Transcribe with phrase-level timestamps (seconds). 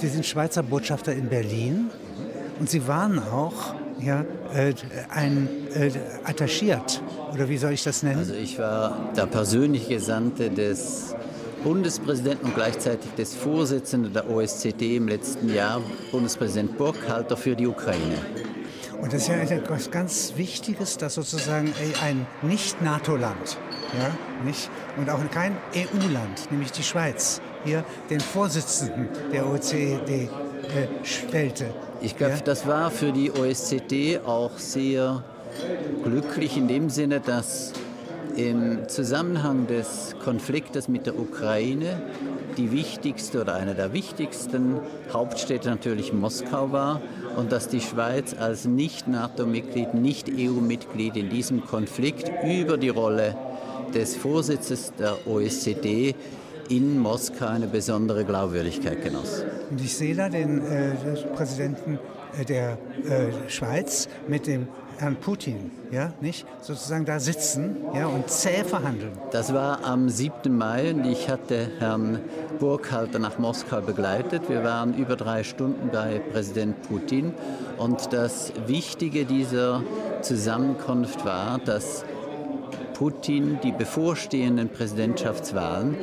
[0.00, 1.90] Sie sind Schweizer Botschafter in Berlin
[2.60, 4.74] und Sie waren auch ja, äh,
[5.10, 5.90] ein äh,
[6.24, 8.18] attachiert, oder wie soll ich das nennen?
[8.18, 11.14] Also ich war der persönliche Gesandte des
[11.62, 15.80] Bundespräsidenten und gleichzeitig des Vorsitzenden der OSZE im letzten Jahr,
[16.12, 18.18] Bundespräsident Burkhalter für die Ukraine.
[19.00, 21.72] Und das ist ja etwas ganz Wichtiges, dass sozusagen
[22.02, 23.58] ein Nicht-NATO-Land,
[23.98, 30.28] ja, nicht, und auch kein EU-Land, nämlich die Schweiz, hier den Vorsitzenden der OECD äh,
[31.04, 31.66] stellte.
[32.00, 32.40] Ich glaube, ja?
[32.44, 35.22] das war für die OSZE auch sehr
[36.02, 37.72] glücklich in dem Sinne, dass
[38.36, 42.02] im Zusammenhang des Konfliktes mit der Ukraine
[42.56, 44.80] die wichtigste oder eine der wichtigsten
[45.12, 47.00] Hauptstädte natürlich Moskau war
[47.36, 53.36] und dass die Schweiz als Nicht-NATO-Mitglied, Nicht-EU-Mitglied in diesem Konflikt über die Rolle
[53.94, 56.14] des Vorsitzes der OECD
[56.68, 59.44] in Moskau eine besondere Glaubwürdigkeit genoss.
[59.70, 60.92] Und ich sehe da den äh,
[61.34, 61.98] Präsidenten
[62.38, 62.78] äh, der
[63.08, 66.46] äh, Schweiz mit dem Herrn Putin, ja, nicht?
[66.60, 69.12] Sozusagen da sitzen, ja, und zäh verhandeln.
[69.32, 70.56] Das war am 7.
[70.56, 72.20] Mai und ich hatte Herrn
[72.60, 74.48] Burkhalter nach Moskau begleitet.
[74.48, 77.34] Wir waren über drei Stunden bei Präsident Putin
[77.76, 79.82] und das Wichtige dieser
[80.22, 82.04] Zusammenkunft war, dass
[82.94, 85.96] Putin die bevorstehenden Präsidentschaftswahlen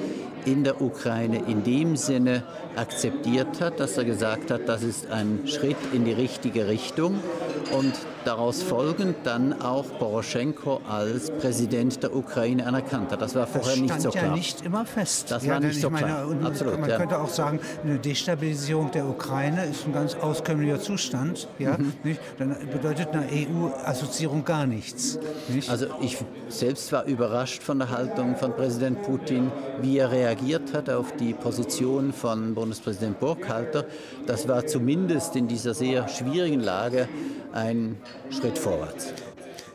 [0.46, 2.44] in der Ukraine in dem Sinne
[2.76, 7.20] akzeptiert hat, dass er gesagt hat, das ist ein Schritt in die richtige Richtung
[7.78, 7.94] und
[8.26, 13.22] daraus folgend dann auch Poroschenko als Präsident der Ukraine anerkannt hat.
[13.22, 14.24] Das war vorher das nicht so klar.
[14.24, 15.32] Das ja nicht immer fest.
[15.32, 16.28] Das ja, war nicht so meine, klar.
[16.44, 16.98] Absolut, man ja.
[16.98, 21.48] könnte auch sagen, eine Destabilisierung der Ukraine ist ein ganz auskömmlicher Zustand.
[21.60, 22.18] Ja, mhm.
[22.38, 25.20] Dann bedeutet eine EU-Assoziierung gar nichts.
[25.48, 25.70] Nicht?
[25.70, 26.18] Also ich
[26.50, 31.34] selbst war überrascht von der Haltung von Präsident Putin, wie er reagiert hat auf die
[31.34, 33.86] Position von Bundespräsident Burkhalter.
[34.28, 37.10] Das war zumindest in dieser sehr schwierigen Lage
[37.54, 37.98] ein
[38.30, 39.12] Schritt vorwärts.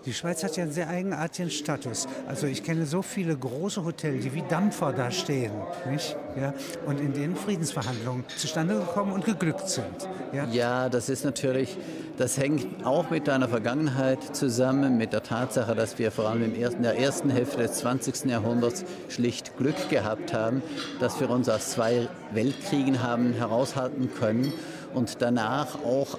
[0.07, 2.07] Die Schweiz hat ja einen sehr eigenartigen Status.
[2.29, 5.51] Also ich kenne so viele große Hotels, die wie Dampfer da stehen,
[5.91, 6.17] nicht?
[6.41, 6.55] Ja,
[6.87, 10.09] und in denen Friedensverhandlungen zustande gekommen und geglückt sind.
[10.33, 11.77] Ja, ja das ist natürlich,
[12.19, 16.85] das hängt auch mit deiner Vergangenheit zusammen, mit der Tatsache, dass wir vor allem ersten,
[16.85, 18.27] der ersten Hälfte des 20.
[18.27, 20.63] Jahrhunderts schlicht Glück gehabt haben,
[21.01, 24.53] dass wir uns aus zwei Weltkriegen haben heraushalten können
[24.97, 26.19] und danach auch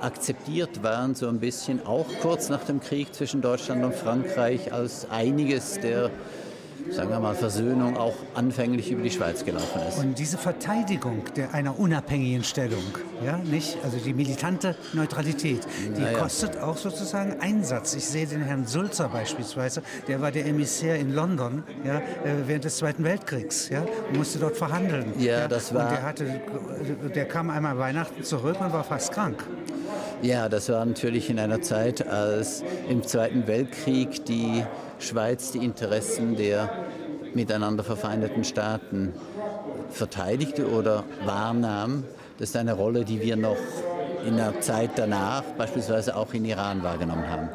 [0.00, 5.10] akzeptiert waren, so ein bisschen auch kurz nach dem Krieg zwischen Deutschland und Frankreich, als
[5.10, 6.10] einiges der
[6.90, 9.98] sagen wir mal, Versöhnung auch anfänglich über die Schweiz gelaufen ist.
[9.98, 12.82] Und diese Verteidigung der, einer unabhängigen Stellung,
[13.24, 15.66] ja, nicht, also die militante Neutralität,
[15.96, 16.18] die naja.
[16.18, 17.94] kostet auch sozusagen Einsatz.
[17.94, 22.02] Ich sehe den Herrn Sulzer beispielsweise, der war der Emissär in London ja, äh,
[22.46, 25.12] während des Zweiten Weltkriegs ja, und musste dort verhandeln.
[25.18, 25.48] Ja, ja.
[25.48, 25.84] das war.
[25.84, 26.40] Und der, hatte,
[27.14, 29.44] der kam einmal Weihnachten zurück und war fast krank.
[30.20, 34.64] Ja, das war natürlich in einer Zeit, als im Zweiten Weltkrieg die
[34.98, 36.70] Schweiz die Interessen der
[37.34, 39.12] miteinander verfeindeten Staaten
[39.90, 42.02] verteidigte oder wahrnahm.
[42.38, 43.56] Das ist eine Rolle, die wir noch
[44.26, 47.48] in der Zeit danach, beispielsweise auch in Iran, wahrgenommen haben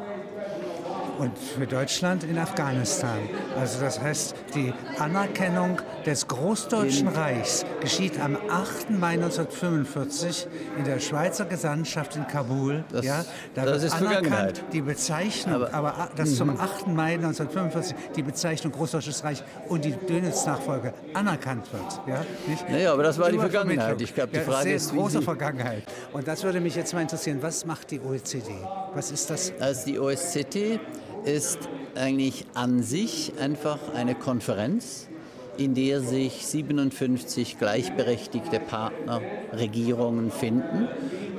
[1.18, 3.18] und für Deutschland in Afghanistan.
[3.58, 8.90] Also das heißt, die Anerkennung des Großdeutschen Reichs geschieht am 8.
[8.90, 10.46] Mai 1945
[10.78, 12.84] in der Schweizer Gesandtschaft in Kabul.
[12.90, 14.62] Das, ja, da das ist Vergangenheit.
[14.72, 16.34] Die Bezeichnung, aber, aber dass mhm.
[16.34, 16.86] zum 8.
[16.88, 22.00] Mai 1945 die Bezeichnung Großdeutsches Reich und die Dönitz-Nachfolge anerkannt wird.
[22.06, 22.68] Ja, nicht?
[22.68, 24.00] Naja, aber das war die Vergangenheit.
[24.00, 25.84] Ich glaube, die ja, Frage ist, große Vergangenheit.
[26.12, 27.38] Und das würde mich jetzt mal interessieren.
[27.40, 28.52] Was macht die OECD?
[28.94, 29.52] Was ist das?
[29.60, 30.80] Also die OECD
[31.24, 31.58] ist
[31.94, 35.08] eigentlich an sich einfach eine Konferenz,
[35.56, 40.88] in der sich 57 gleichberechtigte Partnerregierungen finden.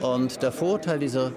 [0.01, 1.31] Und der Vorteil dieser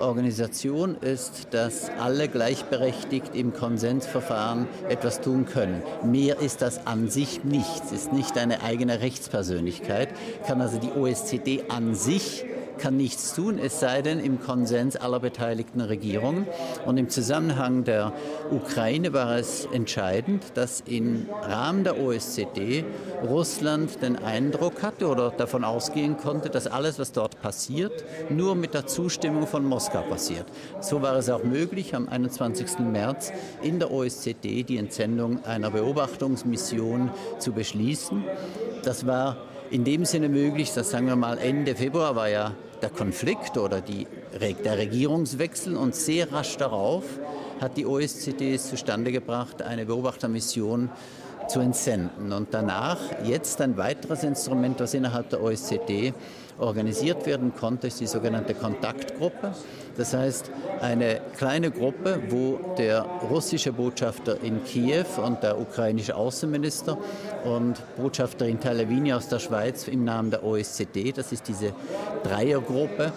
[0.00, 5.82] Organisation ist, dass alle gleichberechtigt im Konsensverfahren etwas tun können.
[6.04, 10.08] Mehr ist das an sich nichts, ist nicht eine eigene Rechtspersönlichkeit,
[10.46, 12.44] kann also die OSZE an sich
[12.78, 16.46] kann nichts tun, es sei denn im Konsens aller beteiligten Regierungen.
[16.86, 18.12] Und im Zusammenhang der
[18.50, 22.84] Ukraine war es entscheidend, dass im Rahmen der OSZE
[23.26, 28.74] Russland den Eindruck hatte oder davon ausgehen konnte, dass alles, was dort passiert, nur mit
[28.74, 30.46] der Zustimmung von Moskau passiert.
[30.80, 32.78] So war es auch möglich, am 21.
[32.80, 33.32] März
[33.62, 38.24] in der OSZE die Entsendung einer Beobachtungsmission zu beschließen.
[38.84, 39.36] Das war
[39.74, 43.80] in dem Sinne möglich, dass sagen wir mal Ende Februar war ja der Konflikt oder
[43.80, 44.06] die,
[44.62, 47.02] der Regierungswechsel und sehr rasch darauf
[47.60, 50.90] hat die OSZE es zustande gebracht, eine Beobachtermission
[51.48, 52.32] zu entsenden.
[52.32, 56.14] Und danach jetzt ein weiteres Instrument, das innerhalb der OSZE
[56.58, 59.52] organisiert werden konnte, ist die sogenannte Kontaktgruppe.
[59.96, 66.98] Das heißt, eine kleine Gruppe, wo der russische Botschafter in Kiew und der ukrainische Außenminister
[67.44, 71.72] und Botschafterin Talevini aus der Schweiz im Namen der OSZE, das ist diese
[72.24, 73.12] Dreiergruppe,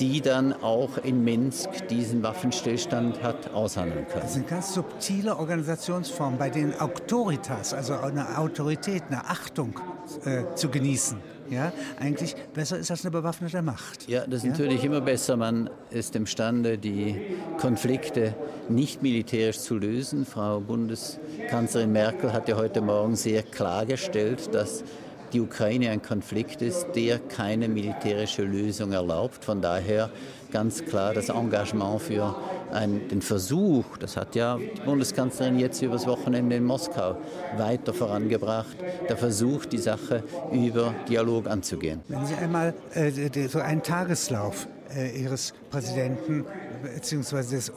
[0.00, 4.22] die dann auch in Minsk diesen Waffenstillstand hat aushandeln können.
[4.22, 9.78] Das sind ganz subtile Organisationsformen, bei denen Autoritas, also eine Autorität, eine Achtung
[10.24, 11.18] äh, zu genießen.
[11.50, 14.08] Ja, eigentlich besser ist als eine bewaffnete Macht.
[14.08, 14.50] Ja, das ist ja?
[14.50, 15.36] natürlich immer besser.
[15.36, 17.16] Man ist imstande, die
[17.58, 18.34] Konflikte
[18.68, 20.24] nicht militärisch zu lösen.
[20.24, 24.84] Frau Bundeskanzlerin Merkel hat ja heute Morgen sehr klargestellt, dass
[25.32, 29.44] die Ukraine ein Konflikt ist, der keine militärische Lösung erlaubt.
[29.44, 30.10] Von daher
[30.52, 32.34] ganz klar das Engagement für
[32.72, 37.16] ein, den Versuch, das hat ja die Bundeskanzlerin jetzt übers Wochenende in Moskau
[37.56, 38.76] weiter vorangebracht,
[39.08, 40.22] der Versuch, die Sache
[40.52, 42.00] über Dialog anzugehen.
[42.08, 43.10] Wenn Sie einmal äh,
[43.48, 46.44] so einen Tageslauf äh, Ihres Präsidenten
[46.82, 47.56] bzw.
[47.56, 47.70] des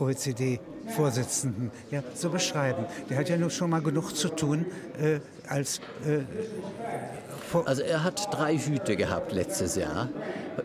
[0.88, 2.86] OECD-Vorsitzenden ja, so beschreiben.
[3.10, 4.66] Der hat ja nur schon mal genug zu tun
[5.00, 6.20] äh, als äh,
[7.66, 10.10] also er hat drei Hüte gehabt letztes Jahr.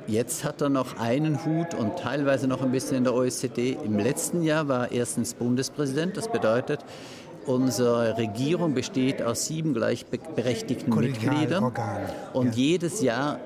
[0.06, 3.76] Jetzt hat er noch einen Hut und teilweise noch ein bisschen in der OECD.
[3.84, 6.16] Im letzten Jahr war er erstens Bundespräsident.
[6.16, 6.80] Das bedeutet,
[7.44, 11.72] unsere Regierung besteht aus sieben gleichberechtigten Mitgliedern.
[12.32, 12.62] Und ja.
[12.62, 13.38] jedes Jahr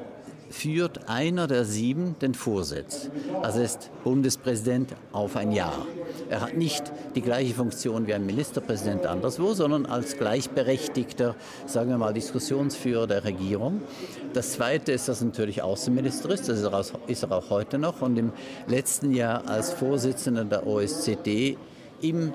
[0.52, 3.08] führt einer der sieben den Vorsitz.
[3.42, 5.86] Also ist Bundespräsident auf ein Jahr.
[6.28, 11.34] Er hat nicht die gleiche Funktion wie ein Ministerpräsident anderswo, sondern als gleichberechtigter,
[11.66, 13.80] sagen wir mal, Diskussionsführer der Regierung.
[14.34, 16.60] Das Zweite ist, dass er natürlich Außenminister ist, das
[17.06, 18.02] ist er auch heute noch.
[18.02, 18.32] Und im
[18.66, 21.56] letzten Jahr als Vorsitzender der OSZE
[22.02, 22.32] im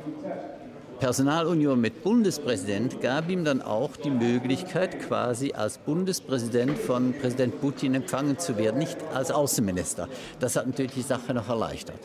[1.00, 7.94] Personalunion mit Bundespräsident gab ihm dann auch die Möglichkeit, quasi als Bundespräsident von Präsident Putin
[7.94, 10.10] empfangen zu werden, nicht als Außenminister.
[10.40, 12.00] Das hat natürlich die Sache noch erleichtert.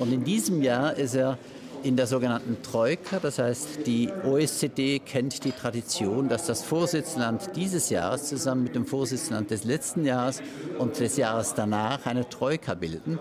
[0.00, 1.38] Und in diesem Jahr ist er
[1.84, 7.88] in der sogenannten Troika, das heißt, die OSZE kennt die Tradition, dass das Vorsitzland dieses
[7.88, 10.42] Jahres zusammen mit dem Vorsitzland des letzten Jahres
[10.78, 13.20] und des Jahres danach eine Troika bilden.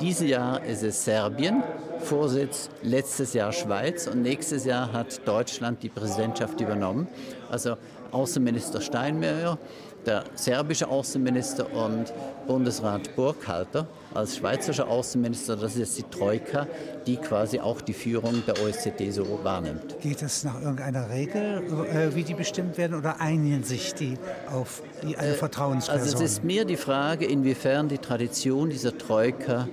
[0.00, 1.62] Dieses Jahr ist es Serbien,
[2.00, 7.06] Vorsitz, letztes Jahr Schweiz und nächstes Jahr hat Deutschland die Präsidentschaft übernommen.
[7.48, 7.76] Also
[8.10, 9.56] Außenminister Steinmeier,
[10.06, 12.12] der serbische Außenminister und
[12.46, 15.56] Bundesrat Burkhalter als schweizerischer Außenminister.
[15.56, 16.66] Das ist die Troika,
[17.06, 20.00] die quasi auch die Führung der OSZE so wahrnimmt.
[20.00, 24.16] Geht es nach irgendeiner Regel, äh, wie die bestimmt werden, oder einigen sich die
[24.52, 26.02] auf die, eine äh, Vertrauensperson?
[26.02, 29.68] Also es ist mehr die Frage, inwiefern die Tradition dieser Troika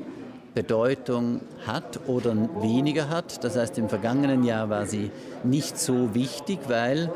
[0.53, 3.43] Bedeutung hat oder weniger hat.
[3.43, 5.11] Das heißt, im vergangenen Jahr war sie
[5.43, 7.09] nicht so wichtig, weil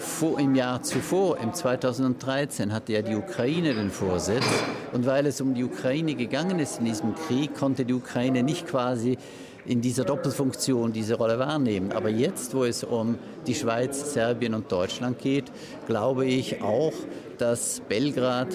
[0.00, 4.44] vor, im Jahr zuvor, im 2013, hatte ja die Ukraine den Vorsitz.
[4.92, 8.66] Und weil es um die Ukraine gegangen ist in diesem Krieg, konnte die Ukraine nicht
[8.66, 9.18] quasi
[9.66, 11.92] in dieser Doppelfunktion diese Rolle wahrnehmen.
[11.92, 15.44] Aber jetzt, wo es um die Schweiz, Serbien und Deutschland geht,
[15.86, 16.94] glaube ich auch,
[17.38, 18.48] dass Belgrad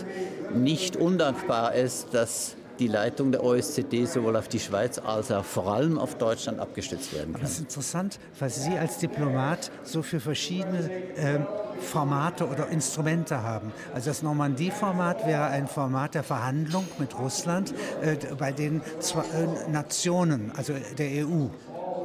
[0.53, 5.67] nicht undankbar ist, dass die Leitung der OSZE sowohl auf die Schweiz als auch vor
[5.67, 7.41] allem auf Deutschland abgestützt werden kann.
[7.41, 11.39] Das ist interessant, weil Sie als Diplomat so für verschiedene äh,
[11.79, 13.71] Formate oder Instrumente haben.
[13.93, 19.69] Also das Normandie-Format wäre ein Format der Verhandlung mit Russland, äh, bei den zwei, äh,
[19.71, 21.47] Nationen, also der EU,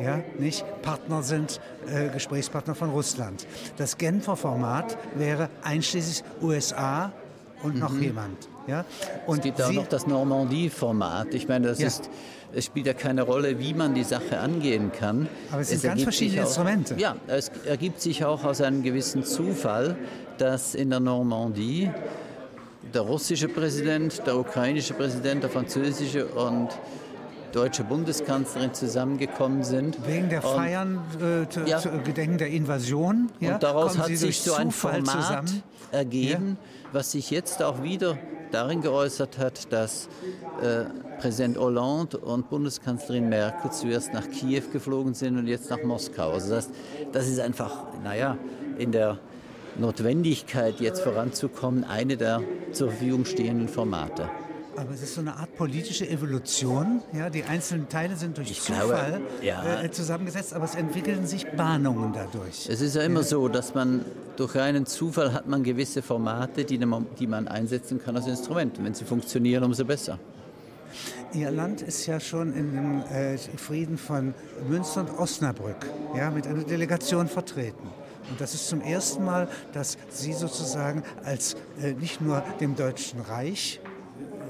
[0.00, 3.46] ja, nicht Partner sind, äh, Gesprächspartner von Russland.
[3.76, 7.12] Das Genfer Format wäre einschließlich USA
[7.62, 7.80] und mhm.
[7.80, 8.49] noch jemand.
[8.66, 8.84] Ja?
[9.26, 11.34] Und es gibt auch noch das Normandie-Format.
[11.34, 11.86] Ich meine, das ja.
[11.86, 12.10] ist,
[12.52, 15.28] es spielt ja keine Rolle, wie man die Sache angehen kann.
[15.50, 16.94] Aber es sind es ganz verschiedene auch, Instrumente.
[16.98, 19.96] Ja, es ergibt sich auch aus einem gewissen Zufall,
[20.38, 21.90] dass in der Normandie
[22.94, 26.68] der russische Präsident, der ukrainische Präsident, der französische und
[27.52, 30.06] deutsche Bundeskanzlerin zusammengekommen sind.
[30.06, 31.78] Wegen der Feiern äh, zu, ja.
[31.78, 33.30] zu Gedenken der Invasion.
[33.40, 35.62] Ja, und daraus hat sich so ein Format zusammen.
[35.92, 36.88] ergeben, ja.
[36.92, 38.18] was sich jetzt auch wieder
[38.50, 40.08] darin geäußert hat, dass
[40.62, 40.84] äh,
[41.20, 46.32] Präsident Hollande und Bundeskanzlerin Merkel zuerst nach Kiew geflogen sind und jetzt nach Moskau.
[46.32, 46.70] Also das,
[47.12, 48.36] das ist einfach, naja,
[48.78, 49.18] in der
[49.78, 52.42] Notwendigkeit, jetzt voranzukommen, eine der
[52.72, 54.28] zur Verfügung stehenden Formate.
[54.80, 57.02] Aber es ist so eine Art politische Evolution.
[57.12, 59.82] Ja, die einzelnen Teile sind durch ich Zufall glaube, ja.
[59.82, 62.66] äh, zusammengesetzt, aber es entwickeln sich Bahnungen dadurch.
[62.66, 63.26] Es ist ja immer ja.
[63.26, 64.06] so, dass man
[64.36, 68.78] durch einen Zufall hat man gewisse Formate, die, die man einsetzen kann als Instrument.
[68.78, 70.18] Und wenn sie funktionieren, umso besser.
[71.34, 74.32] Ihr Land ist ja schon in dem äh, Frieden von
[74.66, 77.86] Münster und Osnabrück ja, mit einer Delegation vertreten.
[78.30, 83.20] Und das ist zum ersten Mal, dass Sie sozusagen als äh, nicht nur dem Deutschen
[83.20, 83.80] Reich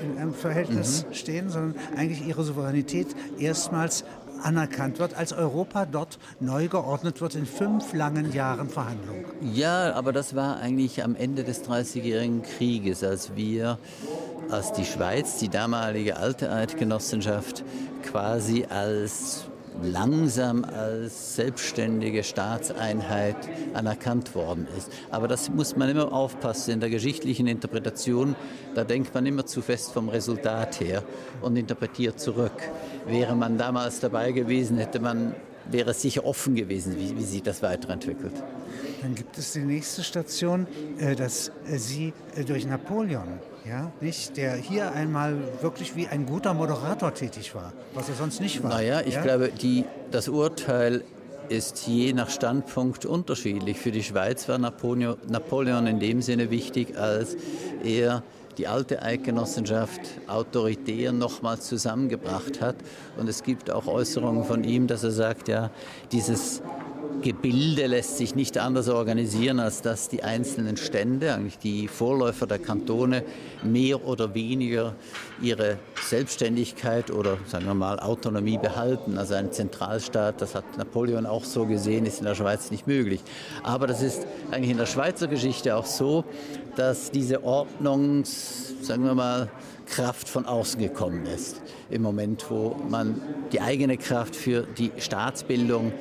[0.02, 1.14] in einem Verhältnis mhm.
[1.14, 4.04] stehen, sondern eigentlich ihre Souveränität erstmals
[4.42, 9.26] anerkannt wird, als Europa dort neu geordnet wird in fünf langen Jahren Verhandlungen.
[9.52, 13.78] Ja, aber das war eigentlich am Ende des Dreißigjährigen Krieges, als wir,
[14.50, 17.64] als die Schweiz, die damalige alte Eidgenossenschaft,
[18.02, 19.50] quasi als
[19.82, 23.37] langsam als selbstständige Staatseinheit
[23.75, 24.90] anerkannt worden ist.
[25.10, 26.72] Aber das muss man immer aufpassen.
[26.72, 28.37] In der geschichtlichen Interpretation,
[28.75, 31.02] da denkt man immer zu fest vom Resultat her
[31.40, 32.52] und interpretiert zurück.
[33.06, 35.34] Wäre man damals dabei gewesen, hätte man,
[35.70, 38.34] wäre es sicher offen gewesen, wie, wie sich das weiterentwickelt.
[39.02, 40.66] Dann gibt es die nächste Station,
[40.99, 46.54] äh, dass Sie äh, durch Napoleon ja, nicht, der hier einmal wirklich wie ein guter
[46.54, 48.70] Moderator tätig war, was er sonst nicht war.
[48.70, 49.22] Naja, ich ja?
[49.22, 51.04] glaube, die, das Urteil
[51.48, 53.78] ist je nach Standpunkt unterschiedlich.
[53.78, 57.36] Für die Schweiz war Napoleon, Napoleon in dem Sinne wichtig, als
[57.82, 58.22] er
[58.56, 62.76] die alte Eidgenossenschaft autoritär nochmals zusammengebracht hat.
[63.16, 65.70] Und es gibt auch Äußerungen von ihm, dass er sagt, ja,
[66.12, 66.62] dieses
[67.22, 72.58] Gebilde lässt sich nicht anders organisieren, als dass die einzelnen Stände, eigentlich die Vorläufer der
[72.58, 73.24] Kantone,
[73.62, 74.94] mehr oder weniger
[75.40, 79.18] ihre Selbstständigkeit oder sagen wir mal Autonomie behalten.
[79.18, 83.20] Also ein Zentralstaat, das hat Napoleon auch so gesehen, ist in der Schweiz nicht möglich.
[83.62, 86.24] Aber das ist eigentlich in der Schweizer Geschichte auch so,
[86.76, 89.48] dass diese Ordnungs, sagen wir mal,
[89.86, 91.60] Kraft von außen gekommen ist.
[91.90, 93.20] Im Moment, wo man
[93.52, 95.92] die eigene Kraft für die Staatsbildung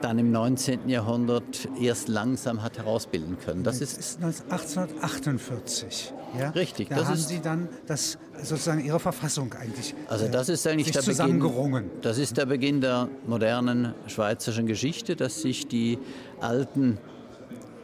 [0.00, 0.88] dann im 19.
[0.88, 3.62] Jahrhundert erst langsam hat herausbilden können.
[3.62, 6.12] Das, das ist, ist 1848.
[6.38, 6.50] Ja?
[6.50, 6.88] Richtig.
[6.88, 10.90] Da das haben ist, Sie dann das, sozusagen Ihre Verfassung eigentlich Also das ist eigentlich
[10.90, 15.98] der Beginn, das ist der Beginn der modernen schweizerischen Geschichte, dass sich die
[16.40, 16.98] alten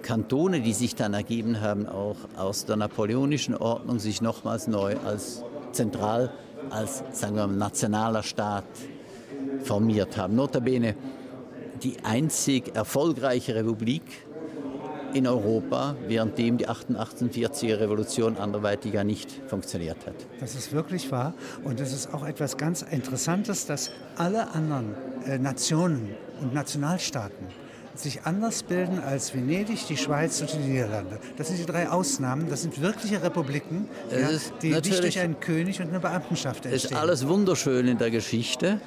[0.02, 5.44] Kantone, die sich dann ergeben haben, auch aus der napoleonischen Ordnung, sich nochmals neu als
[5.72, 6.32] zentral,
[6.70, 8.64] als sagen wir mal, nationaler Staat
[9.62, 10.34] formiert haben.
[10.34, 10.96] Notabene
[11.82, 14.02] die einzig erfolgreiche Republik
[15.14, 20.14] in Europa, währenddem die 1848er Revolution anderweitig ja nicht funktioniert hat.
[20.40, 21.34] Das ist wirklich wahr
[21.64, 24.94] und das ist auch etwas ganz Interessantes, dass alle anderen
[25.26, 27.46] äh, Nationen und Nationalstaaten
[27.94, 31.18] sich anders bilden als Venedig, die Schweiz und die Niederlande.
[31.36, 32.48] Das sind die drei Ausnahmen.
[32.48, 34.30] Das sind wirkliche Republiken, ja,
[34.62, 36.74] die nicht durch einen König und eine Beamtenschaft entstehen.
[36.74, 38.80] Es ist alles wunderschön in der Geschichte.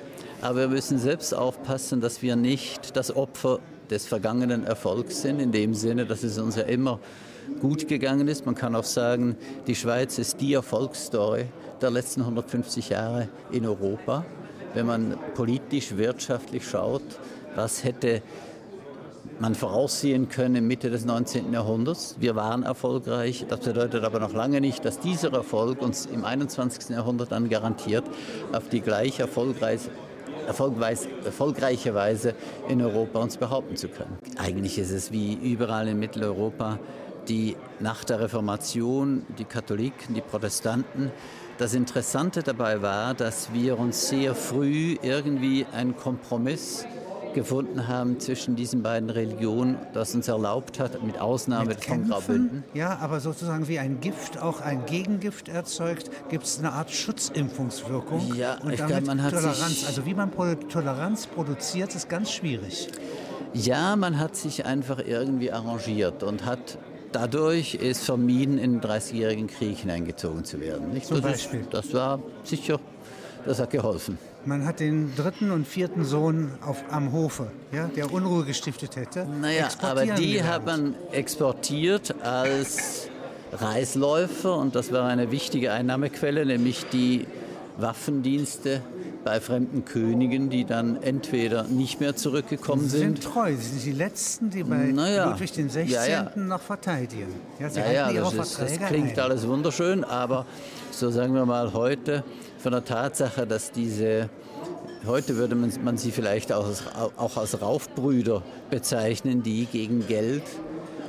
[0.46, 3.58] Aber wir müssen selbst aufpassen, dass wir nicht das Opfer
[3.90, 7.00] des vergangenen Erfolgs sind, in dem Sinne, dass es uns ja immer
[7.62, 8.46] gut gegangen ist.
[8.46, 11.46] Man kann auch sagen, die Schweiz ist die Erfolgsstory
[11.82, 14.24] der letzten 150 Jahre in Europa.
[14.76, 17.02] Wenn man politisch, wirtschaftlich schaut,
[17.56, 18.22] was hätte
[19.40, 21.54] man voraussehen können Mitte des 19.
[21.54, 22.18] Jahrhunderts.
[22.20, 23.48] Wir waren erfolgreich.
[23.50, 26.90] Das bedeutet aber noch lange nicht, dass dieser Erfolg uns im 21.
[26.90, 28.06] Jahrhundert dann garantiert,
[28.54, 29.90] auf die gleich erfolgreiche
[30.48, 32.36] erfolgreiche Weise
[32.68, 34.18] in Europa uns behaupten zu können.
[34.38, 36.80] Eigentlich ist es wie überall in Mitteleuropa,
[37.28, 41.12] die nach der Reformation, die Katholiken, die Protestanten,
[41.58, 46.86] das Interessante dabei war, dass wir uns sehr früh irgendwie einen Kompromiss
[47.36, 52.64] gefunden haben zwischen diesen beiden Religionen, das uns erlaubt hat, mit Ausnahme mit von Graubünden.
[52.74, 58.34] Ja, aber sozusagen wie ein Gift auch ein Gegengift erzeugt, gibt es eine Art Schutzimpfungswirkung.
[58.36, 59.86] Ja, und ich damit glaube, man hat Toleranz.
[59.86, 60.32] also wie man
[60.70, 62.88] Toleranz produziert, ist ganz schwierig.
[63.54, 66.80] Ja, man hat sich einfach irgendwie arrangiert und hat
[67.12, 70.92] dadurch es vermieden, in den 30-jährigen Krieg hineingezogen zu werden.
[70.92, 71.06] Nicht?
[71.06, 71.62] Zum das Beispiel?
[71.62, 72.80] Ist, das war sicher,
[73.46, 74.18] das hat geholfen.
[74.46, 79.26] Man hat den dritten und vierten Sohn auf, am Hofe, ja, der Unruhe gestiftet hätte.
[79.42, 83.10] Naja, aber die hat man exportiert als
[83.52, 87.26] Reisläufer und das war eine wichtige Einnahmequelle, nämlich die
[87.78, 88.82] Waffendienste
[89.24, 93.24] bei fremden Königen, die dann entweder nicht mehr zurückgekommen Sie sind.
[93.24, 95.92] sind treu, Sie sind die Letzten, die bei naja, Ludwig den 16.
[95.92, 96.32] Ja, ja.
[96.36, 97.34] noch verteidigen.
[97.60, 99.20] Ja, Sie ja, ja das, ist, das, klingt ein.
[99.20, 100.46] alles wunderschön, aber
[100.92, 102.24] so sagen wir mal heute
[102.66, 104.28] von der Tatsache, dass diese,
[105.06, 106.82] heute würde man, sie vielleicht auch als,
[107.16, 108.42] auch als Raufbrüder
[108.72, 110.42] bezeichnen, die gegen Geld,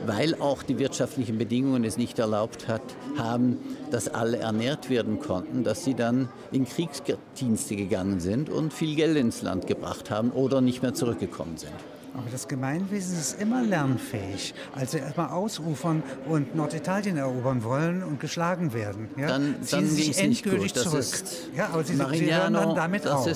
[0.05, 2.83] weil auch die wirtschaftlichen Bedingungen es nicht erlaubt hat,
[3.17, 3.57] haben,
[3.91, 9.17] dass alle ernährt werden konnten, dass sie dann in Kriegsdienste gegangen sind und viel Geld
[9.17, 11.73] ins Land gebracht haben oder nicht mehr zurückgekommen sind.
[12.17, 14.55] Aber das Gemeinwesen ist immer lernfähig.
[14.75, 19.89] Als sie erstmal ausufern und Norditalien erobern wollen und geschlagen werden, ja, dann, ziehen dann
[19.89, 21.01] sie sich endgültig zurück.
[21.01, 23.27] Ist ja, aber sie, sie hören dann damit auf.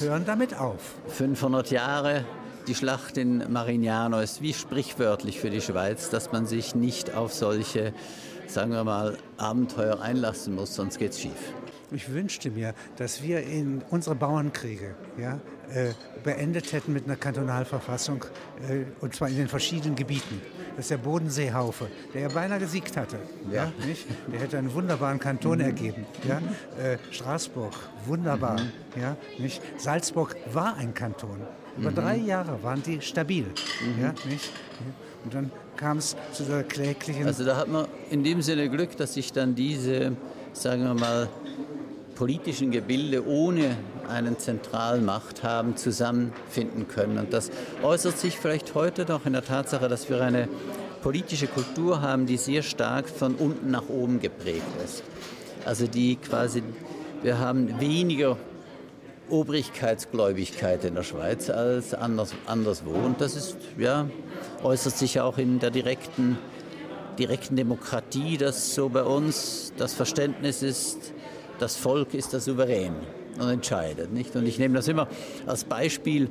[0.00, 0.96] Hören damit auf.
[1.08, 2.24] 500 Jahre
[2.68, 7.32] die Schlacht in Marignano ist wie sprichwörtlich für die Schweiz, dass man sich nicht auf
[7.32, 7.94] solche,
[8.46, 11.54] sagen wir mal, Abenteuer einlassen muss, sonst geht es schief.
[11.90, 15.40] Ich wünschte mir, dass wir in unsere Bauernkriege ja,
[16.24, 18.24] beendet hätten mit einer Kantonalverfassung,
[18.68, 20.40] äh, und zwar in den verschiedenen Gebieten.
[20.76, 23.18] Das ist der Bodenseehaufe, der ja beinahe gesiegt hatte.
[23.50, 23.64] Ja.
[23.64, 24.06] ja nicht?
[24.32, 25.64] Der hätte einen wunderbaren Kanton mhm.
[25.64, 26.06] ergeben.
[26.26, 26.38] Ja?
[26.82, 27.74] Äh, Straßburg,
[28.06, 28.60] wunderbar.
[28.60, 29.02] Mhm.
[29.02, 29.16] Ja?
[29.38, 29.60] Nicht?
[29.76, 31.40] Salzburg war ein Kanton.
[31.76, 31.94] Über mhm.
[31.94, 33.44] drei Jahre waren die stabil.
[33.44, 34.02] Mhm.
[34.02, 34.14] Ja?
[34.28, 34.52] Nicht?
[35.24, 37.26] Und dann kam es zu der kläglichen...
[37.26, 40.16] Also da hat man in dem Sinne Glück, dass sich dann diese,
[40.52, 41.28] sagen wir mal,
[42.18, 43.76] politischen Gebilde ohne
[44.08, 47.16] einen Zentralmacht haben zusammenfinden können.
[47.16, 50.48] Und das äußert sich vielleicht heute noch in der Tatsache, dass wir eine
[51.00, 55.04] politische Kultur haben, die sehr stark von unten nach oben geprägt ist.
[55.64, 56.64] Also die quasi,
[57.22, 58.36] wir haben weniger
[59.30, 62.90] Obrigkeitsgläubigkeit in der Schweiz als anders, anderswo.
[62.90, 64.10] Und das ist, ja,
[64.64, 66.36] äußert sich auch in der direkten,
[67.16, 71.12] direkten Demokratie, dass so bei uns das Verständnis ist,
[71.58, 72.94] das Volk ist der Souverän
[73.38, 74.12] und entscheidet.
[74.12, 74.34] Nicht?
[74.36, 75.08] Und ich nehme das immer
[75.46, 76.30] als Beispiel.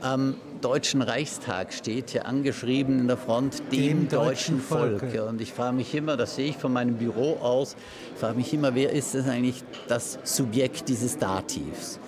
[0.00, 5.02] Am Deutschen Reichstag steht ja angeschrieben in der Front dem, dem deutschen, deutschen Volk.
[5.28, 7.74] Und ich frage mich immer, das sehe ich von meinem Büro aus,
[8.16, 11.98] frage mich immer, wer ist das eigentlich das Subjekt dieses Dativs?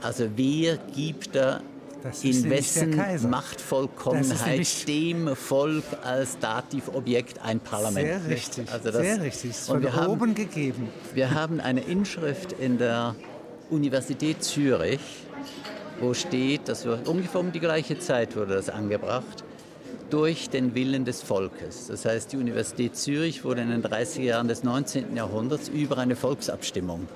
[0.00, 1.60] Also wer gibt da
[2.22, 8.22] in wessen Machtvollkommenheit dem Volk als Dativobjekt ein Parlament.
[8.22, 9.50] Sehr richtig, also das, sehr richtig.
[9.50, 10.88] Das von oben haben, gegeben.
[11.14, 13.14] Wir haben eine Inschrift in der
[13.70, 15.00] Universität Zürich,
[16.00, 19.44] wo steht, das wird ungefähr um die gleiche Zeit wurde das angebracht,
[20.10, 21.86] durch den Willen des Volkes.
[21.86, 25.16] Das heißt, die Universität Zürich wurde in den 30er Jahren des 19.
[25.16, 27.06] Jahrhunderts über eine Volksabstimmung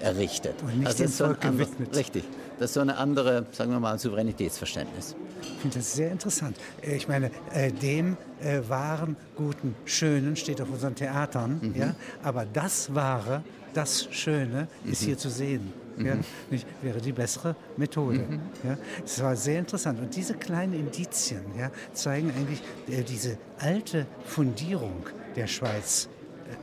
[0.00, 0.54] errichtet.
[0.62, 1.96] Und nicht also dem Volk gewidmet.
[1.96, 2.24] Richtig.
[2.58, 5.16] Das ist so eine andere, sagen wir mal, Souveränitätsverständnis.
[5.42, 6.56] Ich finde das sehr interessant.
[6.82, 11.74] Äh, ich meine, äh, dem äh, wahren, guten, schönen steht auf unseren Theatern, mhm.
[11.74, 11.94] ja?
[12.22, 13.42] aber das wahre,
[13.72, 15.06] das Schöne ist mhm.
[15.06, 15.72] hier zu sehen.
[15.96, 16.06] Mhm.
[16.06, 16.14] Ja?
[16.50, 18.18] Nicht, wäre die bessere Methode.
[18.18, 18.40] Mhm.
[18.62, 18.78] Ja?
[19.02, 19.98] Das war sehr interessant.
[19.98, 25.04] Und diese kleinen Indizien ja, zeigen eigentlich äh, diese alte Fundierung
[25.36, 26.08] der Schweiz.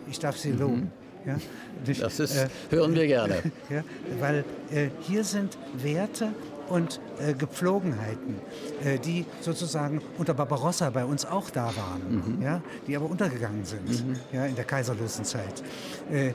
[0.09, 0.59] Ich darf sie mhm.
[0.59, 0.91] loben.
[1.27, 1.37] Ja?
[1.85, 3.43] Nicht, das ist, äh, hören wir gerne.
[3.69, 3.83] Ja,
[4.19, 6.29] weil äh, hier sind Werte
[6.69, 8.35] und äh, Gepflogenheiten,
[8.83, 12.41] äh, die sozusagen unter Barbarossa bei uns auch da waren, mhm.
[12.41, 14.15] ja, die aber untergegangen sind mhm.
[14.31, 15.63] ja, in der kaiserlosen Zeit.
[16.11, 16.31] Äh,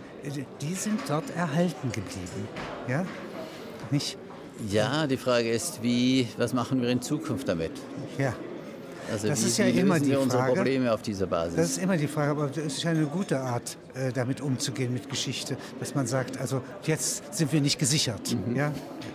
[0.60, 2.48] die sind dort erhalten geblieben.
[2.86, 3.06] Ja?
[3.90, 4.18] Nicht?
[4.68, 7.72] Ja, die Frage ist, wie, was machen wir in Zukunft damit?
[8.18, 8.34] Ja.
[9.10, 10.54] Also das wie, ist ja wie immer die Frage.
[10.54, 11.56] Probleme auf dieser Basis?
[11.56, 14.92] Das ist immer die Frage, aber es ist ja eine gute Art, äh, damit umzugehen
[14.92, 18.34] mit Geschichte, dass man sagt, also jetzt sind wir nicht gesichert.
[18.34, 18.56] Mhm.
[18.56, 18.72] Ja?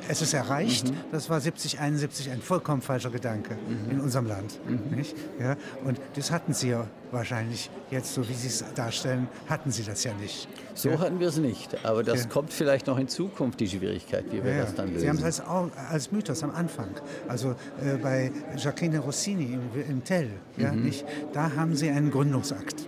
[0.10, 0.96] Es ist erreicht, mhm.
[1.12, 3.92] das war 70, 71 ein vollkommen falscher Gedanke mhm.
[3.92, 4.60] in unserem Land.
[4.68, 4.98] Mhm.
[4.98, 5.16] Nicht?
[5.40, 5.58] Ja?
[5.84, 10.04] Und das hatten Sie ja wahrscheinlich jetzt, so wie Sie es darstellen, hatten Sie das
[10.04, 10.48] ja nicht.
[10.74, 11.00] So ja?
[11.00, 12.30] hatten wir es nicht, aber das ja.
[12.30, 15.00] kommt vielleicht noch in Zukunft, die Schwierigkeit, wie wir das dann lösen.
[15.00, 16.90] Sie haben es als, als Mythos am Anfang,
[17.28, 20.86] also äh, bei Jacqueline Rossini im, im Tell, ja, mhm.
[20.86, 21.06] nicht?
[21.34, 22.86] da haben Sie einen Gründungsakt.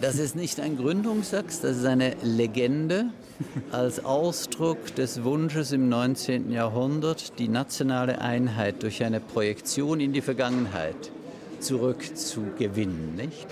[0.00, 3.10] Das ist nicht ein Gründungsakt, das ist eine Legende
[3.70, 6.50] als Ausdruck des Wunsches im 19.
[6.50, 11.12] Jahrhundert, die nationale Einheit durch eine Projektion in die Vergangenheit
[11.60, 13.14] zurückzugewinnen.
[13.14, 13.46] Nicht?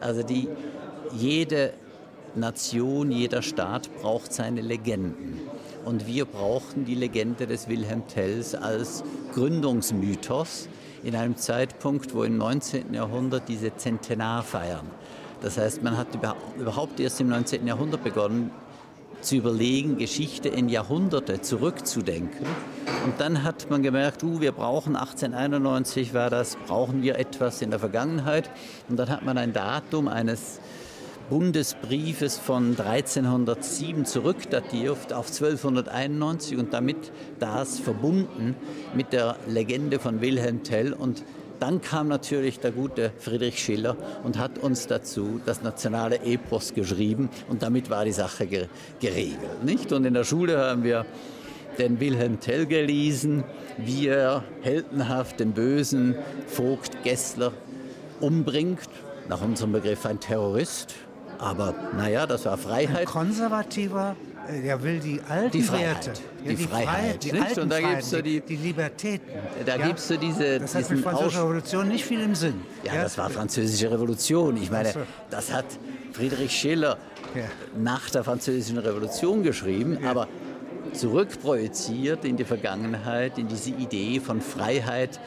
[0.00, 0.48] Also die,
[1.16, 1.72] jede
[2.34, 5.38] Nation, jeder Staat braucht seine Legenden.
[5.84, 10.68] Und wir brauchten die Legende des Wilhelm Tells als Gründungsmythos
[11.02, 12.94] in einem Zeitpunkt, wo im 19.
[12.94, 14.86] Jahrhundert diese Zentenar feiern.
[15.40, 16.08] Das heißt, man hat
[16.58, 17.66] überhaupt erst im 19.
[17.66, 18.50] Jahrhundert begonnen
[19.20, 22.46] zu überlegen, Geschichte in Jahrhunderte zurückzudenken.
[23.04, 27.70] Und dann hat man gemerkt, uh, wir brauchen 1891 war das, brauchen wir etwas in
[27.70, 28.50] der Vergangenheit.
[28.88, 30.60] Und dann hat man ein Datum eines
[31.32, 38.54] Bundesbriefes von 1307 zurückdatiert auf 1291 und damit das verbunden
[38.94, 41.24] mit der Legende von Wilhelm Tell und
[41.58, 47.30] dann kam natürlich der gute Friedrich Schiller und hat uns dazu das nationale Epos geschrieben
[47.48, 48.46] und damit war die Sache
[49.00, 49.64] geregelt.
[49.64, 49.90] Nicht?
[49.90, 51.06] Und in der Schule haben wir
[51.78, 53.42] den Wilhelm Tell gelesen,
[53.78, 56.14] wie er heldenhaft den bösen
[56.46, 57.54] Vogt Gessler
[58.20, 58.90] umbringt.
[59.30, 60.94] Nach unserem Begriff ein Terrorist.
[61.42, 63.00] Aber naja, das war Freiheit.
[63.00, 64.16] Ein konservativer
[64.48, 66.10] er will die alten die Werte.
[66.44, 67.24] Ja, die, die, Freiheit.
[67.24, 69.28] Die alten und da gibt's so die, die Libertäten.
[69.64, 69.86] Da ja?
[69.86, 70.58] gibt es so diese.
[70.58, 72.62] Das hat mit französischer Revolution nicht viel im Sinn.
[72.84, 73.02] Ja, ja?
[73.02, 74.56] das war französische Revolution.
[74.56, 74.92] Ich meine,
[75.30, 75.66] das hat
[76.12, 76.98] Friedrich Schiller
[77.76, 79.98] nach der französischen Revolution geschrieben.
[80.04, 80.28] Aber
[80.92, 85.20] zurückprojiziert in die Vergangenheit, in diese Idee von Freiheit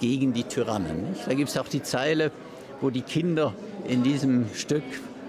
[0.00, 1.10] gegen die Tyrannen.
[1.10, 1.26] Nicht?
[1.26, 2.30] Da gibt es auch die Zeile,
[2.80, 3.54] wo die Kinder
[3.86, 4.82] in diesem Stück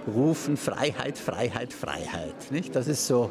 [0.10, 2.52] rufen Freiheit, Freiheit, Freiheit.
[2.52, 2.76] Nicht?
[2.76, 3.30] Das ist so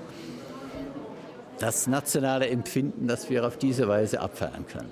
[1.58, 4.90] das nationale Empfinden, das wir auf diese Weise abfeiern können.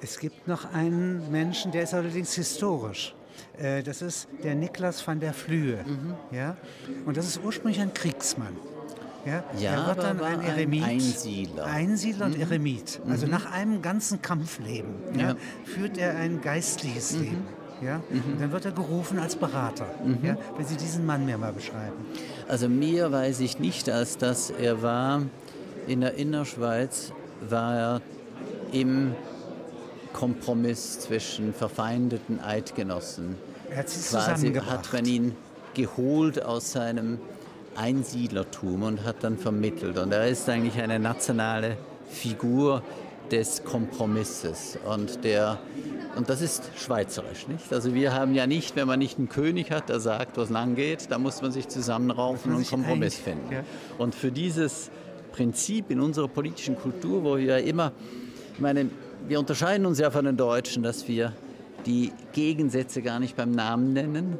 [0.00, 3.14] Es gibt noch einen Menschen, der ist allerdings historisch.
[3.58, 5.84] Äh, das ist der Niklas van der Flühe.
[5.84, 6.14] Mhm.
[6.30, 6.56] Ja?
[7.06, 8.56] Und das ist ursprünglich ein Kriegsmann.
[9.24, 10.82] Ja, ja er wird dann ein Eremit.
[10.84, 11.64] Ein Einsiedler.
[11.64, 12.42] Einsiedler und mhm.
[12.42, 13.00] Eremit.
[13.08, 13.32] Also mhm.
[13.32, 15.36] nach einem ganzen Kampfleben ja, ja.
[15.64, 17.22] führt er ein geistliches mhm.
[17.22, 17.48] Leben.
[17.80, 18.00] Ja?
[18.10, 18.38] Mhm.
[18.40, 19.86] Dann wird er gerufen als Berater.
[20.04, 20.18] Mhm.
[20.22, 20.36] Ja?
[20.56, 21.96] Wenn Sie diesen Mann mir mal beschreiben.
[22.48, 25.22] Also mir weiß ich nicht, als dass er war
[25.86, 27.12] in der Innerschweiz,
[27.48, 28.00] war er
[28.72, 29.14] im
[30.12, 33.36] Kompromiss zwischen verfeindeten Eidgenossen.
[33.70, 35.36] Er hat sie Quasi hat man ihn
[35.74, 37.18] geholt aus seinem
[37.76, 39.98] Einsiedlertum und hat dann vermittelt.
[39.98, 41.76] Und er ist eigentlich eine nationale
[42.08, 42.82] Figur
[43.30, 45.58] des Kompromisses und der
[46.16, 47.72] und das ist schweizerisch, nicht?
[47.72, 50.74] Also wir haben ja nicht, wenn man nicht einen König hat, der sagt, was lang
[50.74, 53.52] geht, da muss man sich zusammenraufen und einen Kompromiss finden.
[53.52, 53.64] Ja.
[53.98, 54.90] Und für dieses
[55.32, 57.92] Prinzip in unserer politischen Kultur, wo wir immer,
[58.54, 58.88] ich meine,
[59.28, 61.32] wir unterscheiden uns ja von den Deutschen, dass wir
[61.84, 64.38] die Gegensätze gar nicht beim Namen nennen,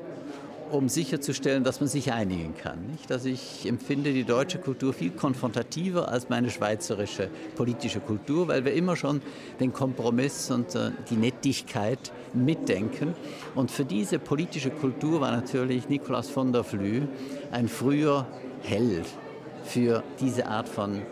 [0.70, 2.86] um sicherzustellen, dass man sich einigen kann.
[2.90, 3.10] Nicht?
[3.12, 8.72] Also ich empfinde die deutsche Kultur viel konfrontativer als meine schweizerische politische Kultur, weil wir
[8.72, 9.22] immer schon
[9.60, 13.14] den Kompromiss und äh, die Nettigkeit mitdenken.
[13.54, 17.02] Und für diese politische Kultur war natürlich Nikolaus von der Flü
[17.50, 18.26] ein früher
[18.62, 19.06] Held
[19.64, 21.02] für diese Art von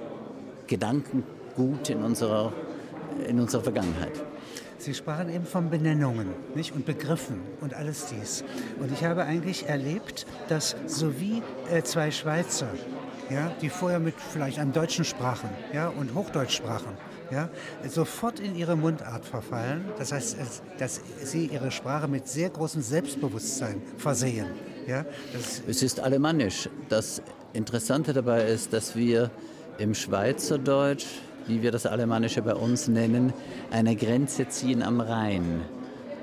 [0.67, 2.53] Gedankengut in unserer,
[3.29, 4.13] in unserer Vergangenheit.
[4.85, 6.75] Sie sprachen eben von Benennungen nicht?
[6.75, 8.45] und Begriffen und alles dies.
[8.79, 12.69] Und ich habe eigentlich erlebt, dass sowie äh, zwei Schweizer,
[13.31, 16.99] ja, die vorher mit vielleicht einem Deutschen sprachen ja, und Hochdeutsch sprachen,
[17.31, 17.49] ja,
[17.89, 19.87] sofort in ihre Mundart verfallen.
[19.97, 20.37] Das heißt,
[20.77, 24.49] dass sie ihre Sprache mit sehr großem Selbstbewusstsein versehen.
[24.87, 25.07] Ja,
[25.67, 26.69] es ist alemannisch.
[26.91, 27.23] Das
[27.55, 29.31] Interessante dabei ist, dass wir
[29.79, 31.07] im Schweizerdeutsch
[31.47, 33.33] wie wir das Alemannische bei uns nennen,
[33.71, 35.63] eine Grenze ziehen am Rhein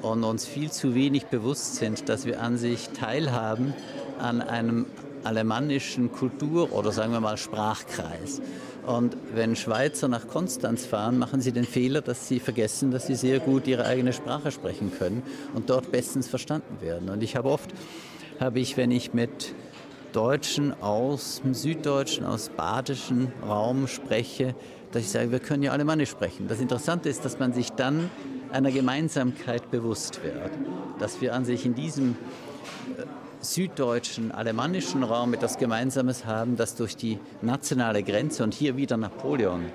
[0.01, 3.73] und uns viel zu wenig bewusst sind, dass wir an sich teilhaben
[4.19, 4.85] an einem
[5.23, 8.41] alemannischen Kultur- oder sagen wir mal Sprachkreis.
[8.85, 13.15] Und wenn Schweizer nach Konstanz fahren, machen sie den Fehler, dass sie vergessen, dass sie
[13.15, 15.21] sehr gut ihre eigene Sprache sprechen können
[15.53, 17.09] und dort bestens verstanden werden.
[17.09, 17.69] Und ich habe oft,
[18.39, 19.53] habe ich, wenn ich mit
[20.11, 24.55] Deutschen aus dem süddeutschen, aus badischen Raum spreche,
[24.91, 26.47] dass ich sage, wir können ja Alemannisch sprechen.
[26.47, 28.09] Das Interessante ist, dass man sich dann
[28.51, 30.51] einer Gemeinsamkeit bewusst wird,
[30.99, 32.11] dass wir an sich in diesem
[32.97, 33.03] äh,
[33.39, 39.65] süddeutschen, alemannischen Raum etwas Gemeinsames haben, das durch die nationale Grenze und hier wieder Napoleon,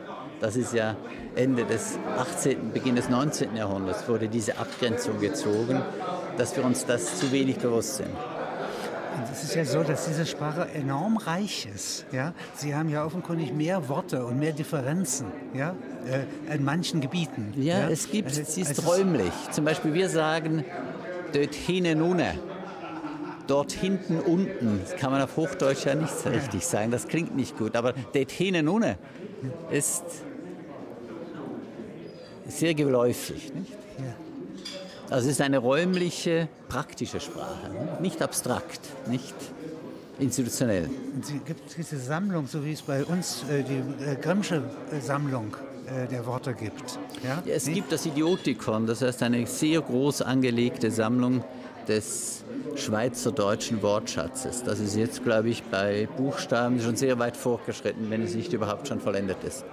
[0.40, 0.96] das ist ja
[1.34, 3.56] Ende des 18., Beginn des 19.
[3.56, 5.80] Jahrhunderts, wurde diese Abgrenzung gezogen,
[6.36, 8.10] dass wir uns das zu wenig bewusst sind.
[9.32, 12.06] Es ist ja so, dass diese Sprache enorm reich ist.
[12.12, 12.34] Ja?
[12.54, 15.74] Sie haben ja offenkundig mehr Worte und mehr Differenzen ja?
[16.06, 17.52] Äh, in manchen Gebieten.
[17.56, 17.88] Ja, ja?
[17.88, 19.32] es gibt, also, sie ist also räumlich.
[19.50, 20.64] Zum Beispiel, wir sagen
[21.32, 22.38] dort hinten unten.
[23.46, 26.68] Dort hinten unten, das kann man auf Hochdeutsch ja nicht so richtig ja.
[26.68, 28.96] sagen, das klingt nicht gut, aber dort hinten unten
[29.70, 30.02] ist
[32.48, 33.54] sehr geläufig.
[33.54, 33.70] Nicht?
[33.98, 34.25] Ja.
[35.10, 39.34] Also es ist eine räumliche, praktische Sprache, nicht abstrakt, nicht
[40.18, 40.90] institutionell.
[41.20, 45.56] Es gibt diese Sammlung, so wie es bei uns äh, die äh, Grimmsche äh, Sammlung
[45.86, 46.98] äh, der Worte gibt.
[47.22, 47.42] Ja?
[47.44, 47.76] ja es nicht?
[47.76, 51.44] gibt das Idiotikon, das heißt eine sehr groß angelegte Sammlung
[51.86, 54.64] des schweizerdeutschen Wortschatzes.
[54.64, 58.88] Das ist jetzt, glaube ich, bei Buchstaben schon sehr weit fortgeschritten, wenn es nicht überhaupt
[58.88, 59.64] schon vollendet ist.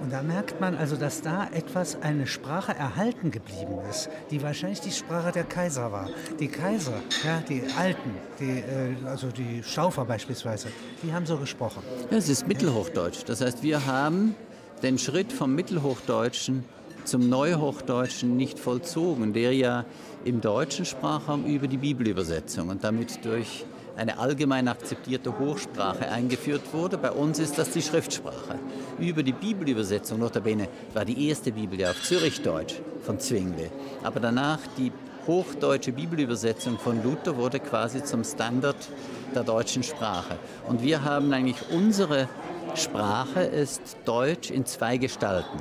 [0.00, 4.80] Und da merkt man also, dass da etwas, eine Sprache erhalten geblieben ist, die wahrscheinlich
[4.80, 6.08] die Sprache der Kaiser war.
[6.38, 10.68] Die Kaiser, ja, die Alten, die, äh, also die Staufer beispielsweise,
[11.02, 11.82] die haben so gesprochen.
[12.10, 13.24] Es ist Mittelhochdeutsch.
[13.26, 14.34] Das heißt, wir haben
[14.82, 16.64] den Schritt vom Mittelhochdeutschen
[17.04, 19.84] zum Neuhochdeutschen nicht vollzogen, der ja
[20.24, 23.64] im deutschen Sprachraum über die Bibelübersetzung und damit durch
[24.00, 26.96] eine allgemein akzeptierte Hochsprache eingeführt wurde.
[26.96, 28.58] Bei uns ist das die Schriftsprache.
[28.98, 33.70] Über die Bibelübersetzung, notabene, war die erste Bibel ja auf Zürichdeutsch von Zwingli.
[34.02, 34.90] Aber danach die
[35.26, 38.88] hochdeutsche Bibelübersetzung von Luther wurde quasi zum Standard
[39.34, 40.38] der deutschen Sprache.
[40.66, 42.26] Und wir haben eigentlich unsere
[42.74, 45.60] Sprache ist Deutsch in zwei Gestalten.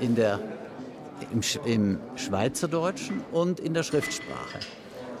[0.00, 0.38] In der,
[1.32, 4.58] im, im Schweizerdeutschen und in der Schriftsprache.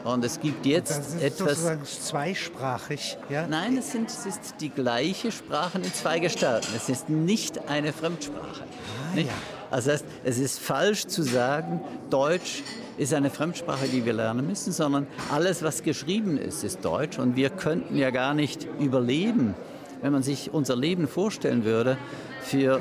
[0.04, 1.48] Und es gibt jetzt das ist etwas.
[1.48, 3.16] sozusagen zweisprachig.
[3.30, 3.46] Ja?
[3.46, 6.68] Nein, es, sind, es ist die gleiche Sprache in zwei Gestalten.
[6.76, 8.64] Es ist nicht eine Fremdsprache.
[8.64, 9.28] Ah, nicht?
[9.28, 9.32] ja.
[9.70, 12.62] Also das heißt, es ist falsch zu sagen, Deutsch
[12.98, 17.18] ist eine Fremdsprache, die wir lernen müssen, sondern alles, was geschrieben ist, ist Deutsch.
[17.18, 19.54] Und wir könnten ja gar nicht überleben,
[20.02, 21.96] wenn man sich unser Leben vorstellen würde,
[22.42, 22.78] für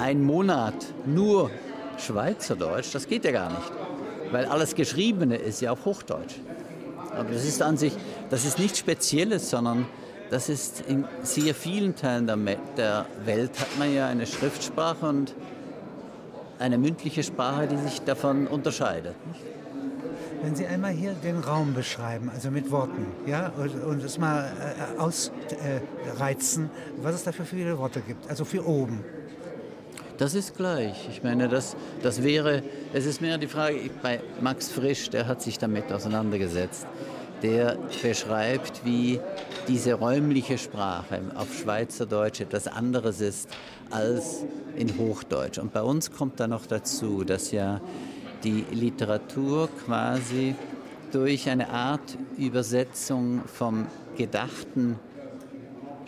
[0.00, 1.50] einen Monat nur
[1.98, 2.94] Schweizerdeutsch.
[2.94, 3.87] Das geht ja gar nicht
[4.30, 6.36] weil alles Geschriebene ist ja auf Hochdeutsch.
[7.12, 7.94] Aber das ist an sich,
[8.30, 9.86] das ist nichts Spezielles, sondern
[10.30, 12.36] das ist in sehr vielen Teilen der,
[12.76, 15.34] der Welt hat man ja eine Schriftsprache und
[16.58, 19.14] eine mündliche Sprache, die sich davon unterscheidet.
[20.42, 23.50] Wenn Sie einmal hier den Raum beschreiben, also mit Worten, ja,
[23.86, 24.52] und, es mal
[24.96, 26.68] äh, ausreizen, äh,
[27.02, 29.02] was es da für viele Worte gibt, also für oben.
[30.18, 31.08] Das ist gleich.
[31.12, 35.40] Ich meine, das, das wäre, es ist mehr die Frage, bei Max Frisch, der hat
[35.40, 36.88] sich damit auseinandergesetzt.
[37.40, 39.20] Der beschreibt, wie
[39.68, 43.48] diese räumliche Sprache auf Schweizerdeutsch etwas anderes ist
[43.90, 45.58] als in Hochdeutsch.
[45.58, 47.80] Und bei uns kommt da noch dazu, dass ja
[48.42, 50.56] die Literatur quasi
[51.12, 54.98] durch eine Art Übersetzung vom gedachten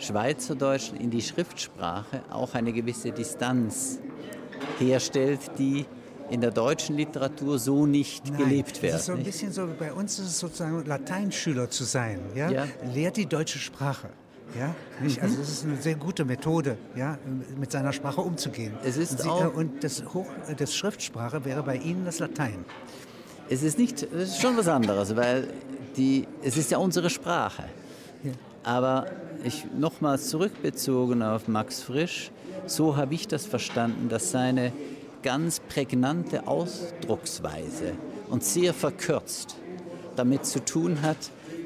[0.01, 3.99] Schweizerdeutsch in die Schriftsprache auch eine gewisse Distanz
[4.79, 5.85] herstellt, die
[6.29, 8.93] in der deutschen Literatur so nicht Nein, gelebt wird.
[8.93, 12.19] Das ist so ein bisschen so, bei uns ist es sozusagen Lateinschüler zu sein.
[12.35, 12.49] Ja?
[12.49, 12.67] Ja.
[12.93, 14.09] Lehrt die deutsche Sprache.
[14.57, 15.21] Ja, nicht?
[15.21, 17.17] Also das ist eine sehr gute Methode, ja,
[17.57, 18.73] mit seiner Sprache umzugehen.
[18.83, 22.03] Es ist und, Sie, auch- äh, und das, Hoch, äh, das Schriftsprache wäre bei Ihnen
[22.03, 22.65] das Latein.
[23.49, 25.47] Es ist nicht, es ist schon was anderes, weil
[25.95, 27.63] die, es ist ja unsere Sprache.
[28.63, 29.07] Aber
[29.43, 32.31] ich nochmals zurückbezogen auf Max Frisch,
[32.67, 34.71] so habe ich das verstanden, dass seine
[35.23, 37.93] ganz prägnante Ausdrucksweise
[38.29, 39.55] und sehr verkürzt
[40.15, 41.17] damit zu tun hat,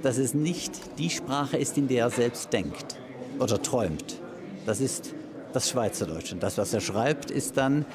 [0.03, 2.95] dass es nicht die Sprache ist, in der er selbst denkt
[3.39, 4.19] oder träumt.
[4.65, 5.13] Das ist
[5.53, 6.31] das Schweizerdeutsch.
[6.31, 7.86] Und das, was er schreibt, ist dann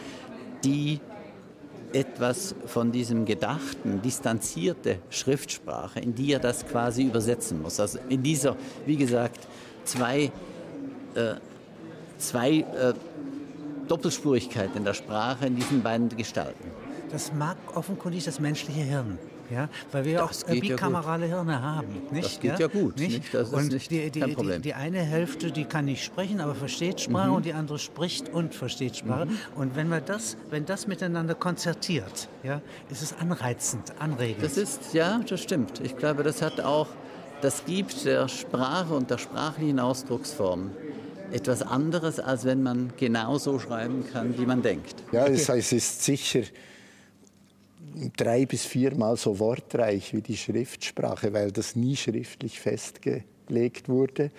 [0.65, 1.01] die
[1.93, 7.81] etwas von diesem gedachten, distanzierte Schriftsprache, in die er das quasi übersetzen muss.
[7.81, 9.47] Also in dieser, wie gesagt,
[9.85, 10.31] zwei,
[11.15, 11.35] äh,
[12.19, 12.95] zwei äh,
[13.89, 16.71] Doppelspurigkeit in der Sprache in diesen beiden Gestalten.
[17.11, 19.19] Das mag offenkundig das menschliche Hirn.
[19.51, 21.89] Ja, weil wir ja Das auch äh, geht ja bikamerale Hirne haben.
[22.13, 22.25] Nicht?
[22.27, 23.35] Das geht ja gut, nicht?
[23.35, 24.63] Das ist und nicht die, die, kein die, Problem.
[24.63, 27.35] die eine Hälfte, die kann nicht sprechen, aber versteht Sprache Mhm.
[27.35, 29.29] und die andere spricht und versteht Sprache.
[29.57, 32.61] Und wenn wir das, wenn das miteinander konzertiert, ja,
[32.91, 34.43] ist es anreizend, anregend.
[34.45, 35.81] Das ist, ja, das stimmt.
[35.81, 36.87] Ich glaube, das hat auch,
[37.41, 40.71] das gibt der Sprache und der sprachlichen Ausdrucksform
[41.33, 44.97] etwas anderes, als wenn man genau so schreiben kann, wie man denkt.
[45.13, 46.41] Ja, es, es ist sicher
[48.17, 54.31] drei bis viermal so wortreich wie die Schriftsprache, weil das nie schriftlich festgelegt wurde.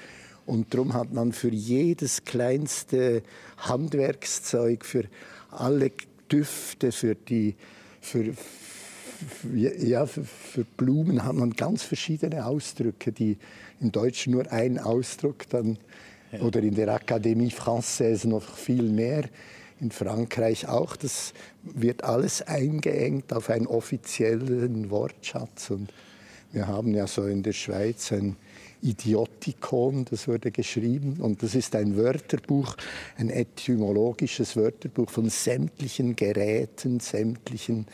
[0.46, 3.24] Und darum hat man für jedes kleinste
[3.58, 5.06] Handwerkszeug, für
[5.50, 5.92] alle
[6.32, 7.56] Düfte, für die,
[8.02, 8.34] für,
[9.54, 13.38] ja, für, für Blumen hat man ganz verschiedene Ausdrücke, die
[13.80, 15.78] im Deutschen nur ein Ausdruck dann
[16.40, 19.26] oder in der Akademie Française noch viel mehr,
[19.82, 20.96] in Frankreich auch.
[20.96, 25.72] Das wird alles eingeengt auf einen offiziellen Wortschatz.
[25.72, 25.92] Und
[26.52, 28.38] wir haben ja so in der Schweiz ein
[28.82, 31.18] Idiotikon, das wurde geschrieben.
[31.20, 32.78] Und das ist ein Wörterbuch,
[33.18, 37.88] ein etymologisches Wörterbuch von sämtlichen Geräten, sämtlichen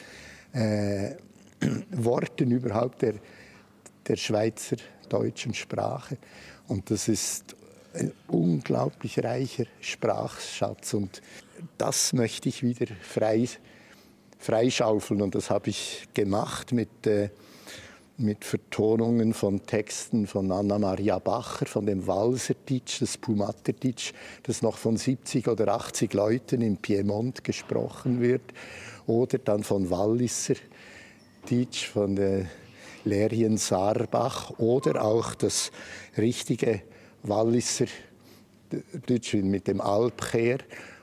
[0.53, 1.11] äh,
[1.91, 3.15] Worten überhaupt der,
[4.07, 4.77] der Schweizer
[5.09, 6.17] deutschen Sprache.
[6.67, 7.55] Und das ist
[7.93, 10.93] ein unglaublich reicher Sprachschatz.
[10.93, 11.21] Und
[11.77, 13.47] das möchte ich wieder frei,
[14.39, 15.21] freischaufeln.
[15.21, 17.29] Und das habe ich gemacht mit, äh,
[18.17, 24.97] mit Vertonungen von Texten von Anna-Maria Bacher, von dem Walserdeutsch, das Pumaterdeutsch, das noch von
[24.97, 28.41] 70 oder 80 Leuten im Piemont gesprochen wird.
[29.05, 30.55] Oder dann von Walliser
[31.49, 32.45] Deutsch, von der
[33.05, 34.51] Lerien Saarbach.
[34.57, 35.71] Oder auch das
[36.17, 36.81] richtige
[37.23, 37.85] Walliser
[39.05, 40.57] Deutsch mit dem Alpkehr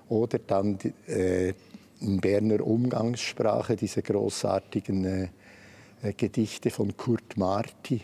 [0.09, 1.55] oder dann äh,
[2.01, 5.29] in Berner Umgangssprache diese großartigen äh,
[6.03, 8.01] äh, Gedichte von Kurt Marti.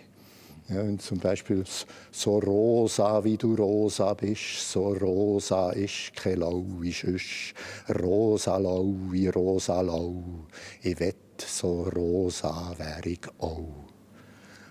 [0.68, 1.64] Ja, zum Beispiel
[2.12, 7.54] so rosa wie du rosa bist, so rosa ist kein Lau ist üsch.
[7.88, 10.22] rosa lau wie rosa lau,
[10.80, 13.89] ich wett so rosa wär ich auch.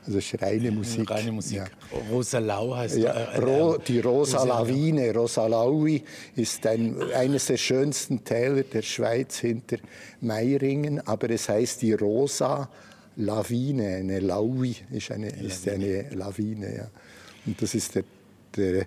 [0.06, 1.10] Also ist reine Musik.
[1.10, 1.58] Reine Musik.
[1.58, 1.66] Ja.
[2.12, 6.04] Rosa Lau heißt Ja, äh, äh, Ro, die Rosa Lawine, Rosa Laui,
[6.36, 9.78] ist ein, eines der schönsten Täler der Schweiz hinter
[10.22, 12.70] Meiringen, aber es heißt die Rosa
[13.18, 16.76] Lawine, eine Laui ist eine, ist eine Lawine.
[16.76, 16.88] Ja.
[17.46, 18.04] Und das ist der,
[18.56, 18.86] der,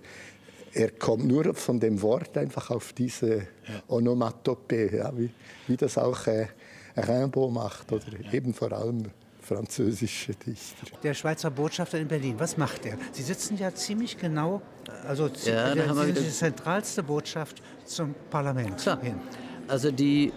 [0.72, 3.46] er kommt nur von dem Wort einfach auf diese
[3.88, 5.30] Onomatopee, ja, wie,
[5.66, 6.46] wie das auch äh,
[6.96, 9.04] Rimbaud macht oder eben vor allem
[9.42, 10.86] französische Dichter.
[11.02, 12.96] Der Schweizer Botschafter in Berlin, was macht er?
[13.10, 14.62] Sie sitzen ja ziemlich genau,
[15.06, 19.00] also ja, der, Sie sind die zentralste Botschaft zum Parlament Klar.
[19.02, 19.20] hin.
[19.68, 20.32] Also die,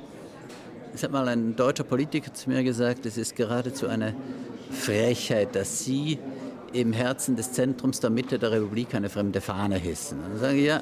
[0.93, 4.15] ich habe mal ein deutscher Politiker zu mir gesagt, es ist geradezu eine
[4.71, 6.19] Frechheit, dass Sie
[6.73, 10.19] im Herzen des Zentrums der Mitte der Republik eine fremde Fahne hissen.
[10.19, 10.81] Und dann sage ich, ja,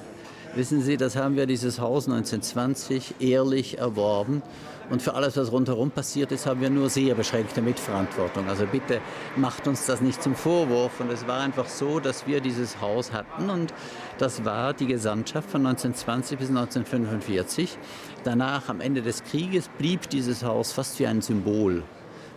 [0.55, 4.41] wissen Sie, das haben wir dieses Haus 1920 ehrlich erworben
[4.89, 8.47] und für alles, was rundherum passiert ist, haben wir nur sehr beschränkte Mitverantwortung.
[8.47, 8.99] Also bitte
[9.35, 10.99] macht uns das nicht zum Vorwurf.
[10.99, 13.73] Und es war einfach so, dass wir dieses Haus hatten und
[14.17, 17.77] das war die Gesandtschaft von 1920 bis 1945.
[18.23, 21.83] Danach, am Ende des Krieges, blieb dieses Haus fast wie ein Symbol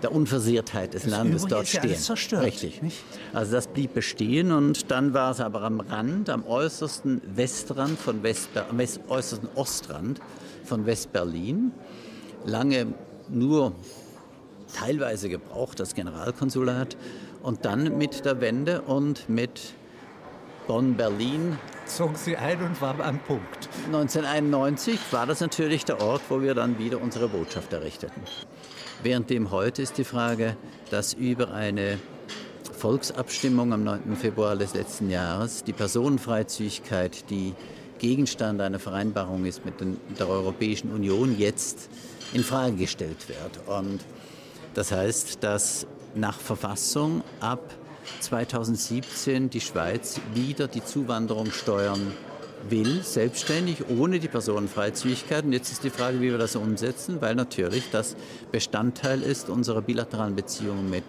[0.03, 1.97] der Unversehrtheit des das Landes dort ist ja stehen.
[1.97, 2.83] Zerstört, Richtig.
[2.83, 2.99] Nicht?
[3.33, 8.23] Also das blieb bestehen und dann war es aber am Rand, am äußersten Westrand von
[8.23, 10.21] West, am äußersten Ostrand
[10.65, 11.73] von West-Berlin
[12.45, 12.87] lange
[13.29, 13.73] nur
[14.75, 16.97] teilweise gebraucht, das Generalkonsulat.
[17.43, 19.75] Und dann mit der Wende und mit
[20.67, 21.59] Bonn-Berlin.
[21.87, 23.68] Zogen Sie ein und waren am Punkt.
[23.87, 28.22] 1991 war das natürlich der Ort, wo wir dann wieder unsere Botschaft errichteten.
[29.03, 30.57] Währenddem heute ist die Frage,
[30.90, 31.99] dass über eine
[32.77, 34.16] Volksabstimmung am 9.
[34.16, 37.55] Februar des letzten Jahres die Personenfreizügigkeit, die
[37.99, 41.88] Gegenstand einer Vereinbarung ist mit der Europäischen Union, jetzt
[42.33, 43.68] in Frage gestellt wird.
[43.68, 44.01] Und
[44.75, 47.72] das heißt, dass nach Verfassung ab
[48.21, 52.12] 2017 die Schweiz wieder die Zuwanderung steuern
[52.69, 55.45] will, selbstständig, ohne die Personenfreizügigkeit.
[55.45, 58.16] Und jetzt ist die Frage, wie wir das umsetzen, weil natürlich das
[58.51, 61.05] Bestandteil ist unserer bilateralen Beziehungen mit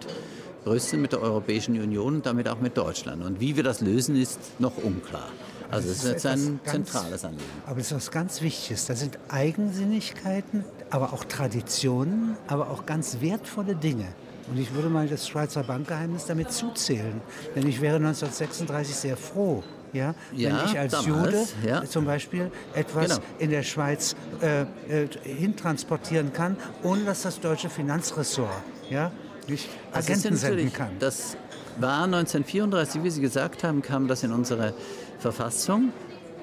[0.64, 3.24] Brüssel, mit der Europäischen Union und damit auch mit Deutschland.
[3.24, 5.28] Und wie wir das lösen, ist noch unklar.
[5.70, 7.50] Also es ist jetzt ein ganz, zentrales Anliegen.
[7.66, 8.86] Aber es ist was ganz Wichtiges.
[8.86, 14.06] Da sind Eigensinnigkeiten, aber auch Traditionen, aber auch ganz wertvolle Dinge.
[14.50, 17.20] Und ich würde mal das Schweizer Bankgeheimnis damit zuzählen.
[17.54, 21.84] Denn ich wäre 1936 sehr froh, ja, ja, wenn ich als damals, Jude ja.
[21.84, 23.20] zum Beispiel etwas genau.
[23.38, 28.50] in der Schweiz äh, äh, hintransportieren kann, ohne dass das deutsche Finanzressort
[28.90, 29.10] ja,
[29.48, 30.90] mich also Agenten senden kann.
[30.98, 31.36] Das
[31.78, 34.74] war 1934, wie Sie gesagt haben, kam das in unsere
[35.18, 35.92] Verfassung.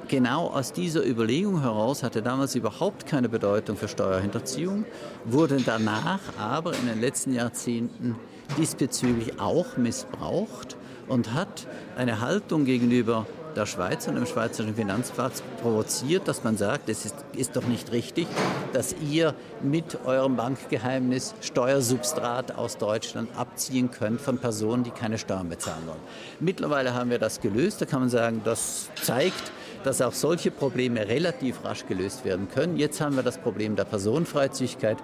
[0.07, 4.85] Genau aus dieser Überlegung heraus hatte damals überhaupt keine Bedeutung für Steuerhinterziehung,
[5.25, 8.15] wurde danach aber in den letzten Jahrzehnten
[8.57, 16.27] diesbezüglich auch missbraucht und hat eine Haltung gegenüber der Schweiz und dem schweizerischen Finanzplatz provoziert,
[16.27, 18.27] dass man sagt, es ist, ist, doch nicht richtig,
[18.73, 25.47] dass ihr mit eurem Bankgeheimnis Steuersubstrat aus Deutschland abziehen könnt von Personen, die keine Steuern
[25.49, 25.99] bezahlen wollen.
[26.39, 27.81] Mittlerweile haben wir das gelöst.
[27.81, 29.51] Da kann man sagen, das zeigt,
[29.85, 32.77] dass auch solche Probleme relativ rasch gelöst werden können.
[32.77, 34.97] Jetzt haben wir das Problem der Personenfreizügigkeit.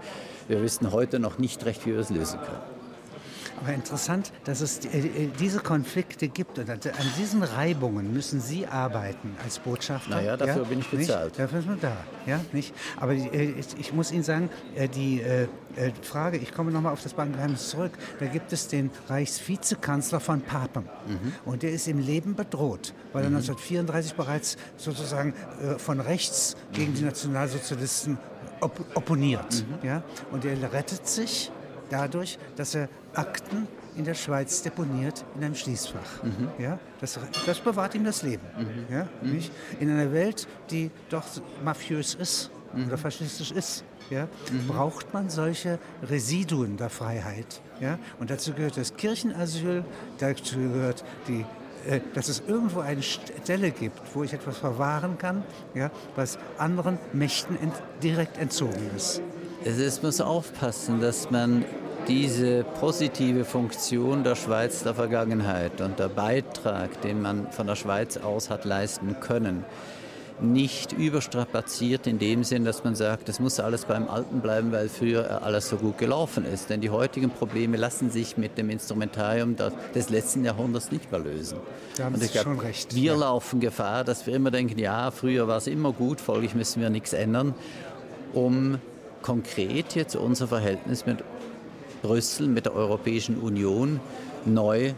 [0.47, 2.80] Wir wissen heute noch nicht recht, wie wir es lösen können.
[3.61, 6.79] Aber interessant, dass es äh, diese Konflikte gibt und an
[7.19, 10.15] diesen Reibungen müssen Sie arbeiten als Botschafter.
[10.15, 10.67] Naja, dafür ja?
[10.67, 11.25] bin ich bezahlt.
[11.25, 11.39] Nicht?
[11.39, 11.95] Dafür ist man da,
[12.25, 12.73] ja, nicht?
[12.97, 15.21] Aber äh, ich muss Ihnen sagen, äh, die
[16.01, 20.83] Frage, ich komme nochmal auf das Bankgeheimnis zurück, da gibt es den Reichsvizekanzler von Papen
[21.07, 21.33] mhm.
[21.45, 23.37] und der ist im Leben bedroht, weil er mhm.
[23.37, 25.33] 1934 bereits sozusagen
[25.77, 28.17] von rechts gegen die Nationalsozialisten
[28.59, 29.63] op opponiert.
[29.81, 29.87] Mhm.
[29.87, 30.03] Ja?
[30.31, 31.51] Und er rettet sich
[31.91, 36.23] dadurch, dass er Akten in der Schweiz deponiert in einem Schließfach.
[36.23, 36.49] Mhm.
[36.57, 38.43] Ja, das, das, bewahrt ihm das Leben.
[38.57, 38.93] Mhm.
[38.93, 39.31] Ja, mhm.
[39.33, 39.51] nicht?
[39.79, 41.23] In einer Welt, die doch
[41.63, 42.87] mafiös ist mhm.
[42.87, 44.67] oder faschistisch ist, ja, mhm.
[44.67, 47.61] braucht man solche Residuen der Freiheit.
[47.79, 47.99] Ja?
[48.19, 49.83] Und dazu gehört das Kirchenasyl,
[50.19, 51.45] dazu gehört die
[51.87, 55.43] äh, dass es irgendwo eine Stelle gibt, wo ich etwas verwahren kann,
[55.73, 59.19] ja, was anderen Mächten ent direkt entzogen ist.
[59.65, 61.65] Es muss aufpassen, dass man
[62.07, 68.17] diese positive Funktion der Schweiz der Vergangenheit und der Beitrag, den man von der Schweiz
[68.17, 69.65] aus hat leisten können,
[70.41, 74.89] nicht überstrapaziert in dem Sinn, dass man sagt, es muss alles beim Alten bleiben, weil
[74.89, 76.69] früher alles so gut gelaufen ist.
[76.69, 79.55] Denn die heutigen Probleme lassen sich mit dem Instrumentarium
[79.93, 81.59] des letzten Jahrhunderts nicht mehr lösen.
[81.95, 82.95] Da haben Sie glaub, schon recht.
[82.95, 83.17] Wir ja.
[83.17, 86.89] laufen Gefahr, dass wir immer denken, ja, früher war es immer gut, folglich müssen wir
[86.89, 87.53] nichts ändern,
[88.33, 88.79] um
[89.21, 91.23] konkret jetzt unser Verhältnis mit
[92.01, 93.99] Brüssel, mit der Europäischen Union
[94.45, 94.93] neu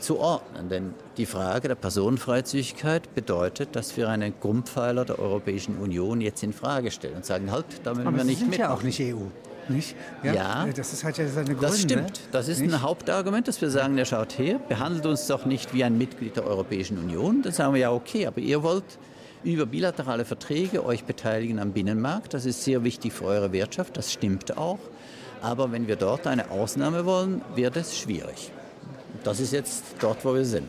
[0.00, 0.68] zu ordnen.
[0.68, 6.52] Denn die Frage der Personenfreizügigkeit bedeutet, dass wir einen Grundpfeiler der Europäischen Union jetzt in
[6.52, 8.70] Frage stellen und sagen, halt, da müssen wir nicht sind mitmachen.
[8.70, 9.26] ja auch nicht EU.
[9.68, 9.96] Nicht?
[10.22, 11.66] Ja, ja, das ist halt ja seine Gründe.
[11.66, 12.20] Das stimmt.
[12.30, 12.72] Das ist nicht?
[12.72, 16.36] ein Hauptargument, dass wir sagen, der schaut her, behandelt uns doch nicht wie ein Mitglied
[16.36, 17.42] der Europäischen Union.
[17.42, 18.84] Dann sagen wir ja, okay, aber ihr wollt
[19.42, 22.34] über bilaterale Verträge euch beteiligen am Binnenmarkt.
[22.34, 24.78] Das ist sehr wichtig für eure Wirtschaft, das stimmt auch.
[25.46, 28.50] Aber wenn wir dort eine Ausnahme wollen, wird es schwierig.
[29.22, 30.68] Das ist jetzt dort, wo wir sind.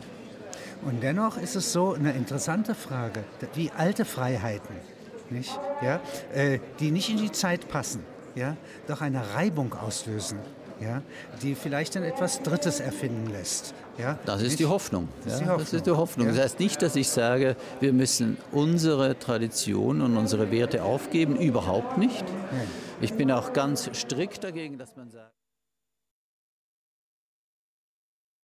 [0.86, 3.24] Und dennoch ist es so eine interessante Frage,
[3.54, 4.76] wie alte Freiheiten,
[5.30, 5.50] nicht?
[5.82, 6.00] Ja,
[6.32, 8.04] äh, die nicht in die Zeit passen,
[8.36, 8.56] ja,
[8.86, 10.38] doch eine Reibung auslösen,
[10.80, 11.02] ja,
[11.42, 13.74] die vielleicht dann etwas Drittes erfinden lässt.
[13.98, 15.08] Ja, das ist die Hoffnung.
[15.24, 15.58] Das ist die Hoffnung.
[15.58, 16.28] Das, ist die Hoffnung.
[16.28, 21.98] Das heißt nicht, dass ich sage, wir müssen unsere Tradition und unsere Werte aufgeben, überhaupt
[21.98, 22.24] nicht.
[23.00, 25.37] Ich bin auch ganz strikt dagegen, dass man sagt,